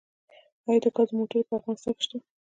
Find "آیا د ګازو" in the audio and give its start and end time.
0.67-1.13